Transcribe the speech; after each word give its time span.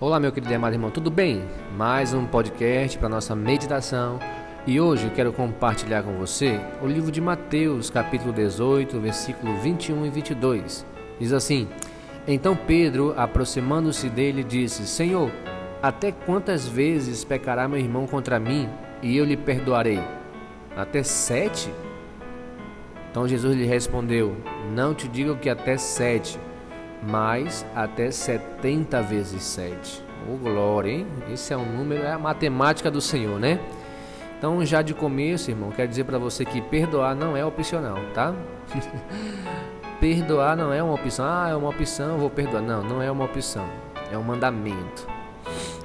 Olá, 0.00 0.20
meu 0.20 0.30
querido 0.30 0.52
e 0.52 0.54
amado 0.54 0.74
irmão, 0.74 0.92
tudo 0.92 1.10
bem? 1.10 1.42
Mais 1.76 2.14
um 2.14 2.24
podcast 2.24 2.96
para 2.96 3.08
nossa 3.08 3.34
meditação 3.34 4.20
e 4.64 4.80
hoje 4.80 5.10
quero 5.10 5.32
compartilhar 5.32 6.04
com 6.04 6.16
você 6.16 6.60
o 6.80 6.86
livro 6.86 7.10
de 7.10 7.20
Mateus, 7.20 7.90
capítulo 7.90 8.32
18, 8.32 9.00
versículo 9.00 9.56
21 9.56 10.06
e 10.06 10.10
22. 10.10 10.86
Diz 11.18 11.32
assim: 11.32 11.66
Então 12.28 12.54
Pedro, 12.54 13.12
aproximando-se 13.16 14.08
dele, 14.08 14.44
disse: 14.44 14.86
Senhor, 14.86 15.32
até 15.82 16.12
quantas 16.12 16.68
vezes 16.68 17.24
pecará 17.24 17.66
meu 17.66 17.80
irmão 17.80 18.06
contra 18.06 18.38
mim 18.38 18.68
e 19.02 19.16
eu 19.16 19.24
lhe 19.24 19.36
perdoarei? 19.36 20.00
Até 20.76 21.02
sete? 21.02 21.74
Então 23.10 23.26
Jesus 23.26 23.56
lhe 23.56 23.66
respondeu: 23.66 24.36
Não 24.72 24.94
te 24.94 25.08
digo 25.08 25.34
que 25.34 25.50
até 25.50 25.76
sete 25.76 26.38
mas 27.02 27.64
até 27.74 28.10
70 28.10 29.02
vezes 29.02 29.42
7. 29.42 30.04
Oh, 30.30 30.36
glória, 30.36 30.90
hein? 30.90 31.06
Esse 31.32 31.52
é 31.52 31.56
um 31.56 31.64
número, 31.64 32.02
é 32.02 32.12
a 32.12 32.18
matemática 32.18 32.90
do 32.90 33.00
Senhor, 33.00 33.38
né? 33.38 33.60
Então, 34.38 34.64
já 34.64 34.82
de 34.82 34.94
começo, 34.94 35.50
irmão, 35.50 35.70
quero 35.70 35.88
dizer 35.88 36.04
para 36.04 36.18
você 36.18 36.44
que 36.44 36.60
perdoar 36.60 37.14
não 37.14 37.36
é 37.36 37.44
opcional, 37.44 37.98
tá? 38.14 38.34
perdoar 40.00 40.56
não 40.56 40.72
é 40.72 40.82
uma 40.82 40.94
opção. 40.94 41.24
Ah, 41.26 41.48
é 41.50 41.56
uma 41.56 41.70
opção, 41.70 42.18
vou 42.18 42.30
perdoar. 42.30 42.62
Não, 42.62 42.82
não 42.82 43.02
é 43.02 43.10
uma 43.10 43.24
opção. 43.24 43.66
É 44.12 44.16
um 44.16 44.22
mandamento. 44.22 45.06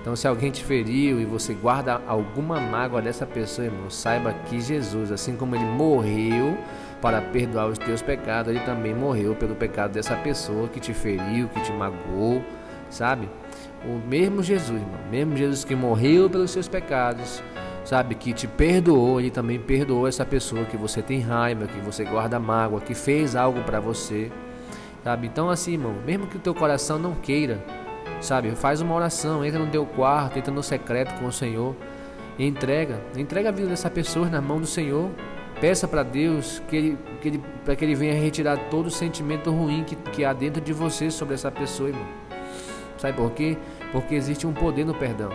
Então, 0.00 0.16
se 0.16 0.26
alguém 0.26 0.50
te 0.50 0.64
feriu 0.64 1.20
e 1.20 1.26
você 1.26 1.52
guarda 1.52 2.00
alguma 2.06 2.58
mágoa 2.58 3.02
dessa 3.02 3.26
pessoa, 3.26 3.66
irmão, 3.66 3.90
saiba 3.90 4.32
que 4.32 4.60
Jesus, 4.60 5.12
assim 5.12 5.36
como 5.36 5.54
ele 5.54 5.66
morreu 5.66 6.56
para 7.00 7.20
perdoar 7.20 7.68
os 7.68 7.78
teus 7.78 8.02
pecados, 8.02 8.52
ele 8.52 8.64
também 8.64 8.94
morreu 8.94 9.34
pelo 9.34 9.54
pecado 9.54 9.92
dessa 9.92 10.16
pessoa 10.16 10.68
que 10.68 10.80
te 10.80 10.92
feriu, 10.92 11.48
que 11.48 11.60
te 11.60 11.72
magoou, 11.72 12.42
sabe? 12.90 13.28
O 13.84 13.98
mesmo 14.08 14.42
Jesus, 14.42 14.80
irmão, 14.80 15.00
mesmo 15.10 15.36
Jesus 15.36 15.64
que 15.64 15.74
morreu 15.74 16.28
pelos 16.28 16.50
seus 16.50 16.66
pecados, 16.66 17.42
sabe, 17.84 18.14
que 18.16 18.32
te 18.32 18.48
perdoou, 18.48 19.20
ele 19.20 19.30
também 19.30 19.58
perdoou 19.58 20.08
essa 20.08 20.24
pessoa 20.24 20.64
que 20.64 20.76
você 20.76 21.00
tem 21.00 21.20
raiva, 21.20 21.66
que 21.66 21.80
você 21.80 22.04
guarda 22.04 22.38
mágoa, 22.40 22.80
que 22.80 22.94
fez 22.94 23.36
algo 23.36 23.62
para 23.62 23.78
você, 23.78 24.30
sabe? 25.04 25.28
Então 25.28 25.48
assim, 25.48 25.72
irmão, 25.72 25.94
mesmo 26.04 26.26
que 26.26 26.36
o 26.36 26.40
teu 26.40 26.54
coração 26.54 26.98
não 26.98 27.14
queira, 27.14 27.64
sabe, 28.20 28.50
faz 28.56 28.80
uma 28.80 28.94
oração, 28.94 29.44
entra 29.44 29.60
no 29.60 29.70
teu 29.70 29.86
quarto, 29.86 30.38
entra 30.38 30.52
no 30.52 30.62
secreto 30.62 31.18
com 31.18 31.26
o 31.26 31.32
Senhor, 31.32 31.76
entrega, 32.36 33.00
entrega 33.16 33.50
a 33.50 33.52
vida 33.52 33.68
dessa 33.68 33.88
pessoa 33.88 34.28
na 34.28 34.40
mão 34.40 34.60
do 34.60 34.66
Senhor, 34.66 35.10
Peça 35.60 35.88
para 35.88 36.04
Deus 36.04 36.62
que 36.68 36.76
ele, 36.76 36.98
que 37.20 37.28
ele, 37.28 37.42
para 37.64 37.74
que 37.74 37.84
Ele 37.84 37.94
venha 37.94 38.14
retirar 38.14 38.56
todo 38.70 38.86
o 38.86 38.90
sentimento 38.90 39.50
ruim 39.50 39.82
que, 39.82 39.96
que 39.96 40.24
há 40.24 40.32
dentro 40.32 40.60
de 40.60 40.72
você 40.72 41.10
sobre 41.10 41.34
essa 41.34 41.50
pessoa, 41.50 41.88
irmão. 41.88 42.06
Sabe 42.96 43.16
por 43.16 43.32
quê? 43.32 43.56
Porque 43.90 44.14
existe 44.14 44.46
um 44.46 44.52
poder 44.52 44.84
no 44.84 44.94
perdão. 44.94 45.30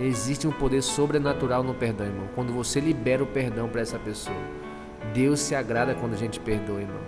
Existe 0.00 0.46
um 0.46 0.52
poder 0.52 0.82
sobrenatural 0.82 1.62
no 1.62 1.74
perdão, 1.74 2.06
irmão. 2.06 2.28
Quando 2.34 2.52
você 2.52 2.80
libera 2.80 3.22
o 3.22 3.26
perdão 3.26 3.68
para 3.68 3.80
essa 3.80 3.98
pessoa, 3.98 4.36
Deus 5.12 5.40
se 5.40 5.54
agrada 5.54 5.94
quando 5.94 6.14
a 6.14 6.16
gente 6.16 6.40
perdoa, 6.40 6.80
irmão. 6.80 7.00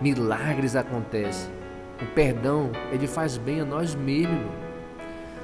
Milagres 0.00 0.76
acontecem. 0.76 1.50
O 2.00 2.06
perdão, 2.14 2.70
ele 2.92 3.06
faz 3.06 3.36
bem 3.36 3.60
a 3.60 3.64
nós 3.64 3.94
mesmos, 3.94 4.36
irmão. 4.36 4.54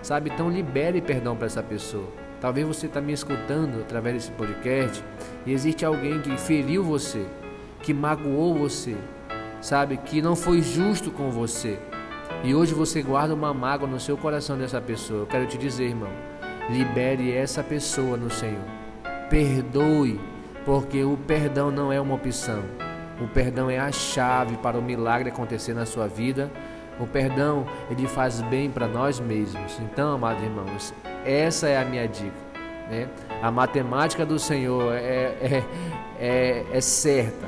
Sabe? 0.02 0.30
Então 0.30 0.50
libere 0.50 1.00
perdão 1.00 1.36
para 1.36 1.46
essa 1.46 1.62
pessoa. 1.62 2.08
Talvez 2.42 2.66
você 2.66 2.86
está 2.86 3.00
me 3.00 3.12
escutando 3.12 3.82
através 3.82 4.16
desse 4.16 4.32
podcast 4.32 5.02
e 5.46 5.52
existe 5.52 5.84
alguém 5.84 6.20
que 6.20 6.36
feriu 6.36 6.82
você, 6.82 7.24
que 7.80 7.94
magoou 7.94 8.52
você, 8.52 8.96
sabe, 9.60 9.96
que 9.96 10.20
não 10.20 10.34
foi 10.34 10.60
justo 10.60 11.12
com 11.12 11.30
você. 11.30 11.78
E 12.42 12.52
hoje 12.52 12.74
você 12.74 13.00
guarda 13.00 13.32
uma 13.32 13.54
mágoa 13.54 13.88
no 13.88 14.00
seu 14.00 14.16
coração 14.16 14.58
dessa 14.58 14.80
pessoa. 14.80 15.20
Eu 15.20 15.26
quero 15.28 15.46
te 15.46 15.56
dizer, 15.56 15.84
irmão, 15.84 16.10
libere 16.68 17.32
essa 17.32 17.62
pessoa 17.62 18.16
no 18.16 18.28
Senhor. 18.28 18.64
Perdoe, 19.30 20.20
porque 20.64 21.04
o 21.04 21.16
perdão 21.16 21.70
não 21.70 21.92
é 21.92 22.00
uma 22.00 22.16
opção. 22.16 22.64
O 23.20 23.28
perdão 23.28 23.70
é 23.70 23.78
a 23.78 23.92
chave 23.92 24.56
para 24.56 24.76
o 24.76 24.82
milagre 24.82 25.28
acontecer 25.28 25.74
na 25.74 25.86
sua 25.86 26.08
vida. 26.08 26.50
O 27.00 27.06
perdão, 27.06 27.66
ele 27.90 28.06
faz 28.06 28.40
bem 28.42 28.70
para 28.70 28.86
nós 28.86 29.18
mesmos. 29.18 29.78
Então, 29.80 30.14
amados 30.14 30.42
irmãos, 30.42 30.94
essa 31.24 31.68
é 31.68 31.80
a 31.80 31.84
minha 31.84 32.06
dica. 32.06 32.32
Né? 32.90 33.08
A 33.40 33.50
matemática 33.50 34.26
do 34.26 34.38
Senhor 34.38 34.94
é, 34.94 35.34
é, 35.40 35.64
é, 36.18 36.66
é 36.72 36.80
certa. 36.80 37.46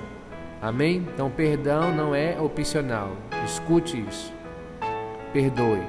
Amém? 0.61 1.07
Então, 1.13 1.31
perdão 1.31 1.95
não 1.95 2.15
é 2.15 2.41
opcional. 2.41 3.13
Escute 3.45 4.03
isso. 4.09 4.33
Perdoe. 5.33 5.83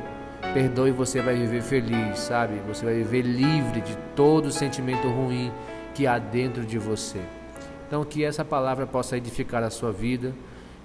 Perdoe, 0.53 0.91
você 0.91 1.21
vai 1.21 1.35
viver 1.35 1.61
feliz, 1.61 2.19
sabe? 2.19 2.59
Você 2.67 2.83
vai 2.83 2.95
viver 2.95 3.21
livre 3.21 3.81
de 3.81 3.95
todo 4.15 4.51
sentimento 4.51 5.07
ruim 5.07 5.51
que 5.93 6.05
há 6.05 6.19
dentro 6.19 6.65
de 6.65 6.77
você. 6.77 7.21
Então, 7.87 8.03
que 8.03 8.23
essa 8.25 8.43
palavra 8.43 8.85
possa 8.85 9.15
edificar 9.15 9.63
a 9.63 9.69
sua 9.69 9.91
vida, 9.91 10.33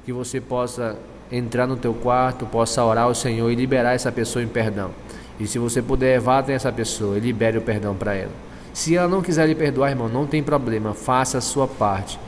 que 0.05 0.13
você 0.13 0.41
possa 0.41 0.97
entrar 1.31 1.67
no 1.67 1.77
teu 1.77 1.95
quarto, 1.95 2.47
possa 2.47 2.85
orar 2.85 3.05
ao 3.05 3.15
Senhor 3.15 3.51
e 3.51 3.55
liberar 3.55 3.95
essa 3.95 4.11
pessoa 4.11 4.43
em 4.43 4.49
perdão. 4.49 4.91
E 5.39 5.47
se 5.47 5.59
você 5.59 5.81
puder, 5.81 6.21
vá 6.21 6.39
até 6.39 6.53
essa 6.53 6.71
pessoa 6.71 7.17
e 7.17 7.21
libere 7.21 7.59
o 7.59 7.63
perdão 7.63 7.95
para 7.95 8.15
ela. 8.15 8.33
Se 8.73 8.97
ela 8.97 9.09
não 9.09 9.23
quiser 9.23 9.47
lhe 9.47 9.55
perdoar, 9.55 9.91
irmão, 9.91 10.09
não 10.09 10.27
tem 10.27 10.43
problema, 10.43 10.95
faça 10.95 11.39
a 11.39 11.41
sua 11.41 11.67
parte. 11.67 12.19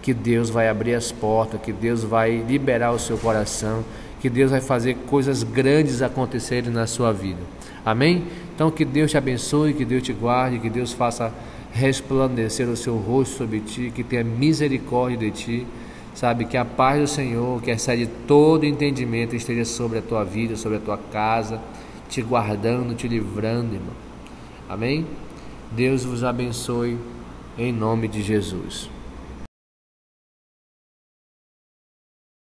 Que 0.00 0.12
Deus 0.12 0.50
vai 0.50 0.68
abrir 0.68 0.94
as 0.94 1.12
portas, 1.12 1.60
que 1.60 1.72
Deus 1.72 2.02
vai 2.02 2.38
liberar 2.48 2.92
o 2.92 2.98
seu 2.98 3.16
coração, 3.16 3.84
que 4.20 4.28
Deus 4.28 4.50
vai 4.50 4.60
fazer 4.60 4.94
coisas 5.06 5.42
grandes 5.42 6.02
acontecerem 6.02 6.70
na 6.70 6.86
sua 6.86 7.12
vida. 7.12 7.40
Amém? 7.84 8.24
Então 8.54 8.70
que 8.70 8.84
Deus 8.84 9.10
te 9.10 9.16
abençoe, 9.16 9.74
que 9.74 9.84
Deus 9.84 10.02
te 10.02 10.12
guarde, 10.12 10.58
que 10.58 10.70
Deus 10.70 10.92
faça 10.92 11.32
resplandecer 11.72 12.68
o 12.68 12.76
seu 12.76 12.96
rosto 12.96 13.36
sobre 13.38 13.60
ti, 13.60 13.92
que 13.94 14.02
tenha 14.02 14.22
misericórdia 14.22 15.18
de 15.18 15.30
ti. 15.30 15.66
Sabe 16.14 16.44
que 16.44 16.56
a 16.56 16.64
paz 16.64 17.00
do 17.00 17.06
Senhor, 17.06 17.62
que 17.62 17.70
excede 17.70 18.06
todo 18.26 18.64
entendimento, 18.64 19.34
esteja 19.34 19.64
sobre 19.64 19.98
a 19.98 20.02
tua 20.02 20.24
vida, 20.24 20.56
sobre 20.56 20.78
a 20.78 20.80
tua 20.80 20.98
casa 20.98 21.60
te 22.12 22.20
guardando, 22.20 22.94
te 22.94 23.08
livrando, 23.08 23.74
irmão. 23.74 23.96
Amém? 24.68 25.06
Deus 25.70 26.04
vos 26.04 26.22
abençoe 26.22 26.98
em 27.56 27.72
nome 27.72 28.06
de 28.06 28.22
Jesus. 28.22 28.90